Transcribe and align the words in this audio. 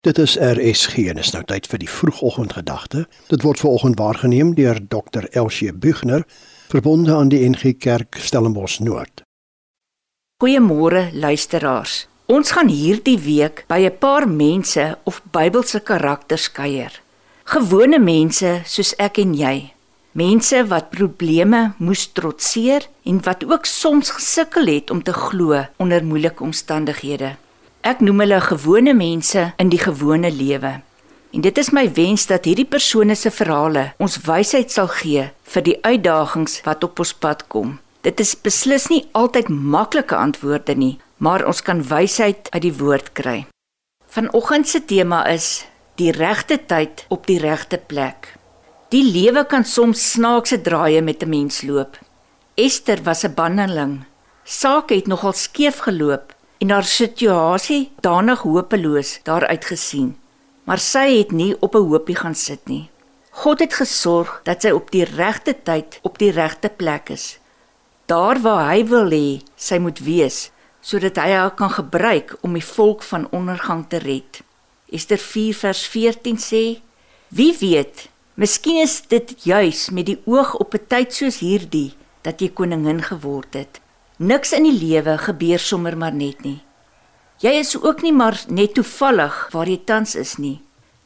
Dit 0.00 0.18
is 0.18 0.38
RSG 0.40 0.94
en 1.12 1.18
is 1.20 1.28
nou 1.34 1.42
tyd 1.44 1.66
vir 1.68 1.80
die 1.82 1.88
vroegoggendgedagte. 1.92 3.02
Dit 3.28 3.42
word 3.44 3.60
veraloggend 3.60 3.98
waargeneem 4.00 4.54
deur 4.56 4.78
Dr. 4.88 5.26
Elsie 5.36 5.74
Bugner, 5.76 6.22
verbonde 6.72 7.12
aan 7.12 7.28
die 7.28 7.42
NG 7.44 7.74
Kerk 7.76 8.16
Stellenbosch 8.16 8.78
Noord. 8.80 9.20
Goeiemôre 10.40 11.10
luisteraars. 11.12 12.06
Ons 12.32 12.54
gaan 12.56 12.72
hierdie 12.72 13.18
week 13.20 13.66
by 13.68 13.84
'n 13.90 13.98
paar 13.98 14.28
mense 14.28 14.96
of 15.04 15.20
Bybelse 15.36 15.80
karakters 15.80 16.48
kuier. 16.52 17.02
Gewone 17.44 17.98
mense 17.98 18.62
soos 18.64 18.94
ek 18.96 19.18
en 19.18 19.34
jy. 19.34 19.72
Mense 20.12 20.66
wat 20.66 20.90
probleme 20.90 21.74
moes 21.76 22.08
trotseer 22.12 22.88
en 23.04 23.20
wat 23.22 23.44
ook 23.44 23.66
soms 23.66 24.10
gesukkel 24.10 24.66
het 24.66 24.90
om 24.90 25.02
te 25.02 25.12
glo 25.12 25.66
onder 25.76 26.04
moeilike 26.04 26.42
omstandighede. 26.42 27.36
Ek 27.80 28.02
noem 28.04 28.18
hulle 28.20 28.36
gewone 28.44 28.92
mense 28.92 29.42
in 29.56 29.70
die 29.72 29.80
gewone 29.80 30.28
lewe. 30.28 30.72
En 31.32 31.44
dit 31.44 31.58
is 31.58 31.70
my 31.72 31.86
wens 31.96 32.26
dat 32.28 32.44
hierdie 32.44 32.68
persone 32.68 33.14
se 33.16 33.30
verhale 33.32 33.86
ons 34.04 34.18
wysheid 34.26 34.72
sal 34.74 34.90
gee 34.98 35.30
vir 35.54 35.64
die 35.64 35.78
uitdagings 35.80 36.58
wat 36.66 36.84
op 36.84 37.00
ons 37.00 37.14
pad 37.16 37.46
kom. 37.48 37.78
Dit 38.04 38.20
is 38.20 38.34
beslis 38.36 38.90
nie 38.92 39.06
altyd 39.16 39.48
maklike 39.48 40.16
antwoorde 40.16 40.74
nie, 40.76 40.98
maar 41.24 41.46
ons 41.48 41.62
kan 41.64 41.80
wysheid 41.80 42.50
uit 42.52 42.62
die 42.66 42.74
woord 42.76 43.14
kry. 43.16 43.38
Vanoggend 44.12 44.68
se 44.68 44.82
tema 44.84 45.22
is 45.30 45.64
die 45.96 46.12
regte 46.12 46.58
tyd 46.60 47.06
op 47.08 47.24
die 47.30 47.38
regte 47.40 47.78
plek. 47.80 48.34
Die 48.92 49.06
lewe 49.06 49.46
kan 49.48 49.64
soms 49.64 50.02
snaakse 50.18 50.60
draaie 50.60 51.00
met 51.00 51.22
'n 51.22 51.30
mens 51.30 51.62
loop. 51.62 51.96
Esther 52.56 53.00
was 53.04 53.24
'n 53.24 53.34
banneling. 53.34 54.04
Saak 54.44 54.90
het 54.90 55.06
nogal 55.06 55.32
skeef 55.32 55.78
geloop 55.78 56.34
en 56.60 56.70
haar 56.70 56.84
situasie 56.84 57.90
danig 58.04 58.42
hopeloos 58.44 59.18
daaruit 59.24 59.64
gesien. 59.64 60.10
Maar 60.68 60.78
sy 60.78 61.06
het 61.16 61.32
nie 61.32 61.56
op 61.60 61.74
'n 61.74 61.86
hoopie 61.88 62.16
gaan 62.16 62.34
sit 62.34 62.68
nie. 62.68 62.90
God 63.30 63.58
het 63.58 63.74
gesorg 63.74 64.40
dat 64.44 64.62
sy 64.62 64.70
op 64.70 64.90
die 64.90 65.04
regte 65.04 65.54
tyd 65.62 65.98
op 66.02 66.18
die 66.18 66.30
regte 66.30 66.68
plek 66.68 67.08
is. 67.08 67.38
Daar 68.06 68.40
waar 68.40 68.68
hy 68.72 68.84
wil 68.84 69.10
hê 69.10 69.40
sy 69.56 69.78
moet 69.78 69.98
wees 69.98 70.50
sodat 70.80 71.16
hy 71.16 71.30
haar 71.30 71.54
kan 71.54 71.70
gebruik 71.70 72.36
om 72.40 72.52
die 72.52 72.64
volk 72.64 73.02
van 73.02 73.28
ondergang 73.30 73.84
te 73.88 73.96
red. 73.96 74.40
Ester 74.88 75.18
4 75.18 75.54
vers 75.54 75.86
14 75.86 76.38
sê: 76.38 76.80
Wie 77.28 77.56
weet, 77.60 78.08
miskien 78.34 78.80
is 78.82 79.02
dit 79.08 79.44
juis 79.44 79.90
met 79.90 80.06
die 80.06 80.18
oog 80.24 80.54
op 80.54 80.74
'n 80.74 80.86
tyd 80.88 81.14
soos 81.14 81.38
hierdie 81.38 81.92
dat 82.22 82.40
jy 82.40 82.48
koningin 82.48 83.02
geword 83.02 83.54
het. 83.54 83.80
Niks 84.20 84.50
in 84.52 84.66
die 84.68 84.76
lewe 84.76 85.14
gebeur 85.16 85.62
sommer 85.64 85.94
maar 85.96 86.12
net 86.12 86.42
nie. 86.44 86.58
Jy 87.40 87.54
is 87.56 87.70
ook 87.80 88.02
nie 88.04 88.12
maar 88.12 88.36
net 88.52 88.74
toevallig 88.76 89.36
waar 89.54 89.68
jy 89.72 89.78
tans 89.88 90.12
is 90.20 90.34
nie. 90.36 90.58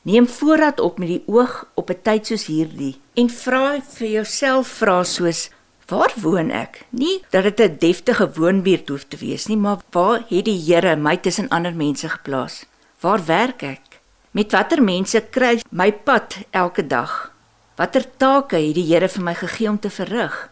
Neem 0.03 0.27
voorraad 0.27 0.81
op 0.83 0.99
met 0.99 1.13
die 1.13 1.23
oog 1.31 1.53
op 1.79 1.93
'n 1.95 2.03
tyd 2.03 2.27
soos 2.27 2.47
hierdie 2.51 2.97
en 3.15 3.31
vra 3.31 3.79
vir 3.81 4.09
jouself 4.09 4.67
vrae 4.67 5.05
soos: 5.05 5.51
Waar 5.87 6.13
woon 6.17 6.51
ek? 6.51 6.83
Nie 6.91 7.23
dat 7.31 7.45
dit 7.45 7.61
'n 7.61 7.79
deftige 7.79 8.27
woonbuurt 8.35 8.89
hoef 8.89 9.05
te 9.09 9.17
wees 9.17 9.47
nie, 9.47 9.57
maar 9.57 9.79
waar 9.91 10.25
het 10.29 10.45
die 10.45 10.59
Here 10.67 10.97
my 10.97 11.17
tussen 11.17 11.49
ander 11.49 11.75
mense 11.75 12.09
geplaas? 12.09 12.67
Waar 13.01 13.25
werk 13.27 13.63
ek? 13.63 14.01
Met 14.33 14.53
watter 14.53 14.83
mense 14.83 15.21
kry 15.31 15.63
my 15.71 15.93
pad 15.93 16.39
elke 16.51 16.87
dag? 16.87 17.31
Watter 17.77 18.05
take 18.17 18.57
het 18.57 18.75
die 18.75 18.93
Here 18.93 19.09
vir 19.09 19.23
my 19.23 19.35
gegee 19.35 19.69
om 19.69 19.79
te 19.79 19.91
verrig? 19.91 20.51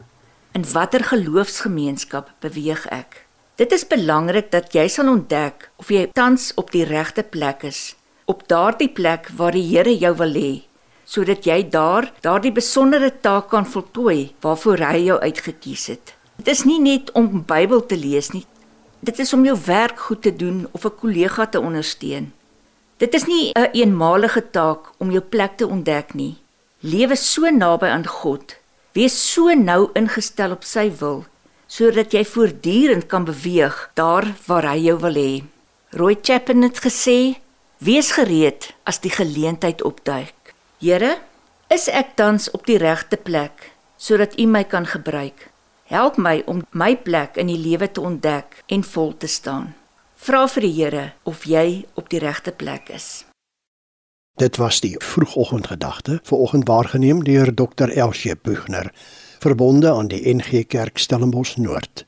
In 0.53 0.65
watter 0.73 1.01
geloofsgemeenskap 1.01 2.27
beweeg 2.45 2.83
ek? 2.93 3.23
Dit 3.57 3.73
is 3.73 3.87
belangrik 3.89 4.51
dat 4.53 4.75
jy 4.77 4.85
sal 4.93 5.09
ontdek 5.09 5.71
of 5.81 5.89
jy 5.89 6.03
tans 6.13 6.51
op 6.61 6.69
die 6.75 6.85
regte 6.85 7.25
plek 7.25 7.65
is, 7.65 7.95
op 8.29 8.45
daardie 8.53 8.91
plek 8.93 9.31
waar 9.39 9.57
die 9.57 9.65
Here 9.71 9.95
jou 9.97 10.13
wil 10.21 10.37
hê, 10.37 10.53
sodat 11.09 11.49
jy 11.49 11.57
daar 11.73 12.11
daardie 12.21 12.53
besondere 12.53 13.09
taak 13.25 13.49
kan 13.55 13.65
voltooi 13.65 14.35
waarvoor 14.45 14.85
hy 14.91 15.03
jou 15.07 15.19
uitgekies 15.25 15.89
het. 15.95 16.15
Dit 16.37 16.53
is 16.53 16.67
nie 16.69 16.81
net 16.85 17.09
om 17.17 17.41
Bybel 17.49 17.87
te 17.89 17.97
lees 17.97 18.35
nie. 18.37 18.45
Dit 19.01 19.25
is 19.25 19.33
om 19.33 19.49
jou 19.49 19.57
werk 19.65 20.05
goed 20.05 20.21
te 20.23 20.37
doen 20.37 20.67
of 20.77 20.85
'n 20.85 20.99
kollega 21.01 21.47
te 21.47 21.61
ondersteun. 21.61 22.33
Dit 22.99 23.15
is 23.15 23.25
nie 23.25 23.53
'n 23.57 23.59
een 23.59 23.73
eenmalige 23.73 24.51
taak 24.51 24.93
om 24.99 25.11
jou 25.11 25.25
plek 25.25 25.57
te 25.57 25.67
ontdek 25.67 26.15
nie. 26.15 26.37
Lewe 26.81 27.17
so 27.17 27.49
naby 27.49 27.87
aan 27.87 28.07
God 28.07 28.61
Wees 28.93 29.15
so 29.17 29.49
nou 29.57 29.87
ingestel 29.97 30.53
op 30.53 30.67
sy 30.69 30.91
wil 31.01 31.23
sodat 31.73 32.13
jy 32.13 32.21
voortdurend 32.29 33.07
kan 33.09 33.25
beweeg 33.25 33.77
daar 33.97 34.27
waar 34.45 34.67
hy 34.69 34.83
jou 34.91 34.99
wil 35.01 35.17
hê. 35.17 35.31
Roy 35.97 36.19
Chapin 36.21 36.61
het 36.67 36.83
gesê: 36.85 37.41
"Wees 37.81 38.13
gereed 38.13 38.75
as 38.85 39.01
die 39.01 39.11
geleentheid 39.11 39.81
opduik." 39.83 40.53
Here, 40.81 41.17
is 41.71 41.89
ek 41.89 42.17
tans 42.17 42.51
op 42.51 42.67
die 42.67 42.77
regte 42.77 43.17
plek 43.17 43.73
sodat 43.97 44.37
U 44.39 44.47
my 44.47 44.65
kan 44.65 44.85
gebruik? 44.85 45.49
Help 45.89 46.19
my 46.19 46.43
om 46.47 46.67
my 46.73 46.97
plek 46.97 47.37
in 47.37 47.47
die 47.47 47.57
lewe 47.57 47.89
te 47.89 48.01
ontdek 48.01 48.61
en 48.69 48.85
vol 48.85 49.17
te 49.17 49.27
staan. 49.27 49.75
Vra 50.17 50.47
vir 50.49 50.63
die 50.63 50.77
Here 50.77 51.13
of 51.25 51.45
jy 51.45 51.87
op 51.95 52.11
die 52.11 52.21
regte 52.21 52.53
plek 52.53 52.91
is. 52.91 53.25
Dit 54.35 54.57
was 54.57 54.81
die 54.81 54.95
vroegoggendgedagte 54.99 56.21
vir 56.23 56.39
oggend 56.39 56.69
waargeneem 56.69 57.25
deur 57.25 57.55
Dr. 57.55 57.89
Elsie 57.89 58.37
Bugner, 58.37 58.93
verbonde 59.41 59.93
aan 59.93 60.09
die 60.09 60.35
NG 60.35 60.67
Kerk 60.67 60.99
Stellenbosch 60.99 61.57
Noord. 61.57 62.07